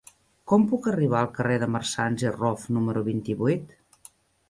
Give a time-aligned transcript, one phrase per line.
[0.51, 3.81] Com puc arribar al carrer de Marsans i Rof número vint-i-vuit?